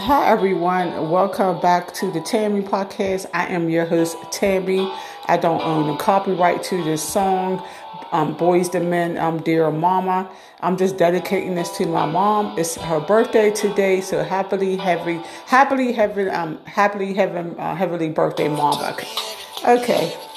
Hi, 0.00 0.28
everyone. 0.28 1.10
Welcome 1.10 1.60
back 1.60 1.92
to 1.94 2.12
the 2.12 2.20
Tammy 2.20 2.62
Podcast. 2.62 3.26
I 3.34 3.46
am 3.48 3.68
your 3.68 3.84
host, 3.84 4.16
Tammy. 4.30 4.88
I 5.26 5.36
don't 5.36 5.60
own 5.60 5.88
the 5.88 5.96
copyright 5.96 6.62
to 6.64 6.84
this 6.84 7.02
song, 7.02 7.66
um, 8.12 8.36
Boyz 8.36 8.72
II 8.72 8.86
Men, 8.86 9.18
um, 9.18 9.42
Dear 9.42 9.72
Mama. 9.72 10.30
I'm 10.60 10.76
just 10.76 10.98
dedicating 10.98 11.56
this 11.56 11.76
to 11.78 11.86
my 11.86 12.06
mom. 12.06 12.56
It's 12.56 12.76
her 12.76 13.00
birthday 13.00 13.50
today, 13.50 14.00
so 14.00 14.22
happily, 14.22 14.76
heavy, 14.76 15.20
happily, 15.46 15.92
heaven, 15.92 16.28
um, 16.30 16.64
happily, 16.64 17.12
heaven, 17.12 17.56
uh, 17.58 17.74
heavenly 17.74 18.10
birthday, 18.10 18.48
mom. 18.48 18.80
Okay. 18.92 19.08
okay. 19.66 20.27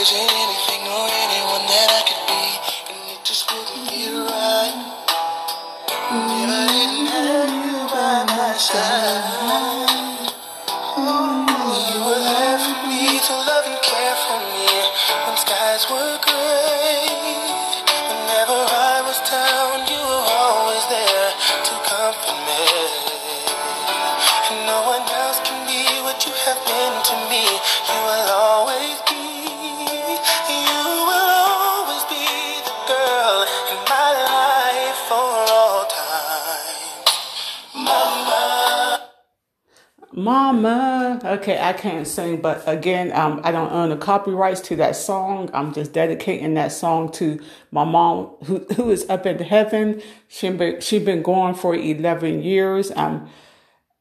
picture 0.00 0.16
anything 0.16 0.80
or 0.88 1.04
anyone 1.12 1.64
that 1.68 1.88
I 1.92 2.00
could 2.08 2.24
be, 2.24 2.44
and 2.88 3.00
it 3.12 3.20
just 3.20 3.44
wouldn't 3.52 3.84
feel 3.84 4.24
right. 4.24 4.76
If 5.92 6.48
I 6.48 6.64
didn't 6.72 7.04
have 7.12 7.52
you 7.52 7.84
by 7.92 8.24
my 8.32 8.56
side, 8.56 9.28
you 10.96 12.00
were 12.00 12.16
there 12.16 12.58
for 12.64 12.80
me 12.88 13.20
to 13.28 13.34
love 13.44 13.66
and 13.68 13.80
care 13.84 14.16
for 14.24 14.40
me 14.40 14.72
when 15.28 15.36
skies 15.36 15.84
were 15.92 16.16
gray. 16.24 17.04
Whenever 18.08 18.56
I 18.56 19.04
was 19.04 19.20
down, 19.28 19.84
you 19.84 20.00
were 20.00 20.26
always 20.32 20.84
there 20.88 21.28
to 21.60 21.72
comfort 21.84 22.40
me. 22.48 22.64
And 24.48 24.64
no 24.64 24.80
one 24.96 25.04
else 25.04 25.44
can 25.44 25.60
be 25.68 25.84
what 26.08 26.24
you 26.24 26.32
have 26.48 26.60
been 26.64 26.94
to 27.04 27.14
me. 27.28 27.44
You 27.44 28.00
will 28.00 28.28
always. 28.32 29.09
Mama. 40.12 41.20
Okay, 41.24 41.58
I 41.60 41.72
can't 41.72 42.06
sing, 42.06 42.40
but 42.40 42.62
again, 42.66 43.12
um, 43.12 43.40
I 43.44 43.52
don't 43.52 43.72
own 43.72 43.90
the 43.90 43.96
copyrights 43.96 44.60
to 44.62 44.76
that 44.76 44.96
song. 44.96 45.50
I'm 45.54 45.72
just 45.72 45.92
dedicating 45.92 46.54
that 46.54 46.72
song 46.72 47.12
to 47.12 47.40
my 47.70 47.84
mom, 47.84 48.26
who 48.44 48.66
who 48.76 48.90
is 48.90 49.08
up 49.08 49.26
in 49.26 49.38
heaven. 49.38 50.02
She 50.28 50.50
been 50.50 50.80
she 50.80 50.98
been 50.98 51.22
gone 51.22 51.54
for 51.54 51.74
eleven 51.74 52.42
years. 52.42 52.92
Um, 52.96 53.30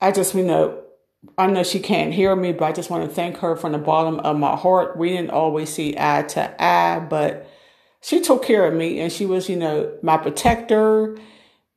I 0.00 0.12
just 0.12 0.34
you 0.34 0.44
know. 0.44 0.82
I 1.38 1.48
know 1.48 1.64
she 1.64 1.80
can't 1.80 2.14
hear 2.14 2.36
me, 2.36 2.52
but 2.52 2.66
I 2.66 2.72
just 2.72 2.90
want 2.90 3.08
to 3.08 3.14
thank 3.14 3.38
her 3.38 3.56
from 3.56 3.72
the 3.72 3.78
bottom 3.78 4.20
of 4.20 4.38
my 4.38 4.56
heart. 4.56 4.96
We 4.96 5.10
didn't 5.10 5.30
always 5.32 5.72
see 5.72 5.96
eye 5.98 6.22
to 6.30 6.62
eye, 6.62 7.00
but 7.00 7.50
she 8.00 8.20
took 8.20 8.44
care 8.44 8.66
of 8.66 8.74
me 8.74 9.00
and 9.00 9.12
she 9.12 9.26
was, 9.26 9.48
you 9.48 9.56
know, 9.56 9.92
my 10.02 10.16
protector. 10.18 11.18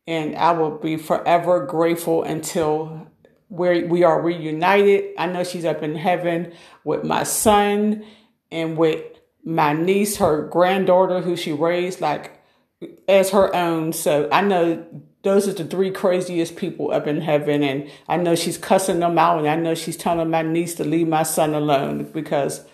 And 0.06 0.36
I 0.36 0.52
will 0.52 0.78
be 0.78 0.96
forever 0.96 1.66
grateful 1.66 2.22
until 2.22 3.09
where 3.50 3.86
we 3.86 4.04
are 4.04 4.22
reunited. 4.22 5.12
I 5.18 5.26
know 5.26 5.44
she's 5.44 5.64
up 5.64 5.82
in 5.82 5.96
heaven 5.96 6.52
with 6.84 7.04
my 7.04 7.24
son 7.24 8.04
and 8.50 8.76
with 8.76 9.04
my 9.44 9.72
niece, 9.72 10.16
her 10.16 10.46
granddaughter, 10.46 11.20
who 11.20 11.36
she 11.36 11.52
raised 11.52 12.00
like 12.00 12.40
as 13.08 13.30
her 13.30 13.54
own. 13.54 13.92
So 13.92 14.28
I 14.32 14.40
know 14.40 14.86
those 15.22 15.48
are 15.48 15.52
the 15.52 15.64
three 15.64 15.90
craziest 15.90 16.56
people 16.56 16.92
up 16.92 17.06
in 17.06 17.20
heaven. 17.20 17.62
And 17.62 17.90
I 18.08 18.16
know 18.16 18.34
she's 18.36 18.56
cussing 18.56 19.00
them 19.00 19.18
out. 19.18 19.38
And 19.38 19.48
I 19.48 19.56
know 19.56 19.74
she's 19.74 19.96
telling 19.96 20.30
my 20.30 20.42
niece 20.42 20.74
to 20.76 20.84
leave 20.84 21.08
my 21.08 21.24
son 21.24 21.52
alone 21.52 22.04
because 22.04 22.64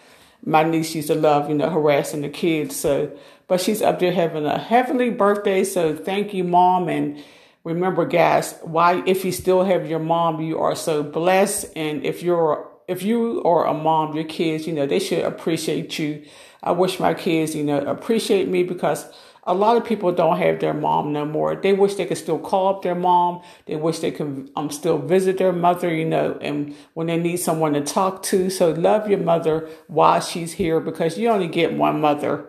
my 0.44 0.62
niece 0.62 0.94
used 0.94 1.08
to 1.08 1.14
love, 1.14 1.48
you 1.48 1.56
know, 1.56 1.70
harassing 1.70 2.20
the 2.20 2.28
kids. 2.28 2.76
So, 2.76 3.16
but 3.48 3.60
she's 3.60 3.80
up 3.80 3.98
there 3.98 4.12
having 4.12 4.44
a 4.44 4.58
heavenly 4.58 5.10
birthday. 5.10 5.64
So 5.64 5.96
thank 5.96 6.34
you, 6.34 6.44
mom. 6.44 6.88
And 6.88 7.22
remember 7.66 8.06
guys 8.06 8.54
why 8.62 9.02
if 9.06 9.24
you 9.24 9.32
still 9.32 9.64
have 9.64 9.90
your 9.90 9.98
mom 9.98 10.40
you 10.40 10.56
are 10.60 10.76
so 10.76 11.02
blessed. 11.02 11.66
And 11.74 12.04
if 12.06 12.22
you're 12.22 12.70
if 12.86 13.02
you 13.02 13.42
are 13.42 13.66
a 13.66 13.74
mom 13.74 14.14
your 14.14 14.24
kids 14.24 14.68
you 14.68 14.72
know 14.72 14.86
they 14.86 15.00
should 15.00 15.24
appreciate 15.24 15.98
you. 15.98 16.24
I 16.62 16.70
wish 16.70 17.00
my 17.00 17.12
kids 17.12 17.56
you 17.56 17.64
know 17.64 17.78
appreciate 17.78 18.48
me 18.48 18.62
because 18.62 19.04
a 19.42 19.54
lot 19.54 19.76
of 19.76 19.84
people 19.84 20.12
don't 20.12 20.38
have 20.38 20.60
their 20.60 20.74
mom 20.74 21.12
no 21.12 21.24
more. 21.24 21.54
They 21.56 21.72
wish 21.72 21.94
they 21.94 22.06
could 22.06 22.18
still 22.18 22.38
call 22.38 22.68
up 22.68 22.82
their 22.82 22.96
mom. 22.96 23.42
They 23.66 23.76
wish 23.76 24.00
they 24.00 24.10
could 24.10 24.50
um, 24.56 24.70
still 24.70 24.98
visit 24.98 25.38
their 25.38 25.52
mother 25.52 25.92
you 25.92 26.04
know 26.04 26.38
and 26.40 26.72
when 26.94 27.08
they 27.08 27.18
need 27.18 27.38
someone 27.38 27.72
to 27.72 27.80
talk 27.80 28.22
to. 28.30 28.48
So 28.48 28.70
love 28.70 29.10
your 29.10 29.18
mother 29.18 29.68
while 29.88 30.20
she's 30.20 30.52
here 30.52 30.78
because 30.78 31.18
you 31.18 31.28
only 31.30 31.48
get 31.48 31.72
one 31.72 32.00
mother. 32.00 32.46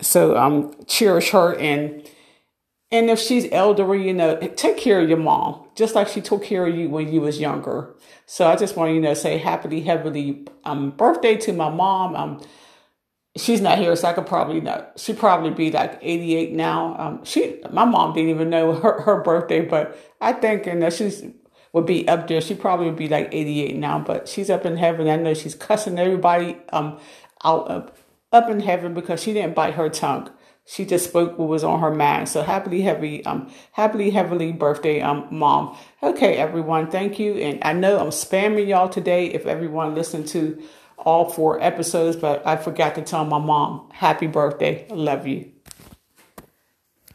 So 0.00 0.36
um 0.36 0.74
cherish 0.88 1.30
her 1.30 1.54
and 1.54 2.10
and 2.90 3.10
if 3.10 3.18
she's 3.18 3.46
elderly, 3.52 4.06
you 4.06 4.14
know, 4.14 4.36
take 4.56 4.78
care 4.78 5.00
of 5.00 5.08
your 5.08 5.18
mom, 5.18 5.66
just 5.74 5.94
like 5.94 6.08
she 6.08 6.22
took 6.22 6.42
care 6.42 6.66
of 6.66 6.74
you 6.74 6.88
when 6.88 7.12
you 7.12 7.20
was 7.20 7.38
younger. 7.38 7.94
So 8.24 8.46
I 8.48 8.56
just 8.56 8.76
want 8.76 8.94
you 8.94 9.00
know, 9.00 9.14
say 9.14 9.36
happily, 9.38 9.82
heavily 9.82 10.46
um, 10.64 10.90
birthday 10.92 11.36
to 11.36 11.52
my 11.52 11.68
mom. 11.68 12.16
Um, 12.16 12.40
she's 13.36 13.60
not 13.60 13.78
here, 13.78 13.94
so 13.94 14.08
I 14.08 14.14
could 14.14 14.26
probably 14.26 14.60
know. 14.62 14.86
She'd 14.96 15.18
probably 15.18 15.50
be 15.50 15.70
like 15.70 15.98
88 16.00 16.52
now. 16.52 16.96
Um, 16.98 17.24
she, 17.24 17.60
my 17.70 17.84
mom 17.84 18.14
didn't 18.14 18.30
even 18.30 18.48
know 18.48 18.72
her, 18.74 19.02
her 19.02 19.22
birthday, 19.22 19.60
but 19.60 19.98
I 20.20 20.32
think, 20.32 20.66
and 20.66 20.82
you 20.82 20.90
she's 20.90 21.24
would 21.74 21.84
be 21.84 22.08
up 22.08 22.26
there. 22.26 22.40
She 22.40 22.54
probably 22.54 22.86
would 22.86 22.96
be 22.96 23.08
like 23.08 23.28
88 23.30 23.76
now, 23.76 23.98
but 23.98 24.28
she's 24.28 24.48
up 24.48 24.64
in 24.64 24.78
heaven. 24.78 25.08
I 25.08 25.16
know 25.16 25.34
she's 25.34 25.54
cussing 25.54 25.98
everybody 25.98 26.56
um 26.72 26.98
out 27.44 27.70
up, 27.70 27.98
up 28.32 28.48
in 28.48 28.60
heaven 28.60 28.94
because 28.94 29.22
she 29.22 29.34
didn't 29.34 29.54
bite 29.54 29.74
her 29.74 29.90
tongue 29.90 30.30
she 30.68 30.84
just 30.84 31.08
spoke 31.08 31.38
what 31.38 31.48
was 31.48 31.64
on 31.64 31.80
her 31.80 31.94
mind. 31.94 32.28
So 32.28 32.42
happily, 32.42 32.82
heavy, 32.82 33.24
um, 33.24 33.50
happily, 33.72 34.10
heavily 34.10 34.52
birthday, 34.52 35.00
um, 35.00 35.26
mom. 35.30 35.74
Okay, 36.02 36.36
everyone, 36.36 36.90
thank 36.90 37.18
you. 37.18 37.34
And 37.34 37.58
I 37.62 37.72
know 37.72 37.98
I'm 37.98 38.08
spamming 38.10 38.68
y'all 38.68 38.90
today. 38.90 39.28
If 39.28 39.46
everyone 39.46 39.94
listened 39.94 40.28
to 40.28 40.62
all 40.98 41.30
four 41.30 41.62
episodes, 41.62 42.16
but 42.16 42.46
I 42.46 42.56
forgot 42.56 42.96
to 42.96 43.02
tell 43.02 43.24
my 43.24 43.38
mom, 43.38 43.88
happy 43.92 44.26
birthday, 44.26 44.86
love 44.90 45.26
you. 45.26 45.50